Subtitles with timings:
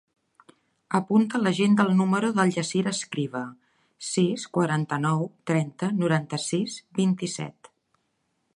[0.99, 3.41] Apunta a l'agenda el número del Yassir Escriva:
[4.07, 7.71] sis, quaranta-nou, trenta, noranta-sis, vint-i-set.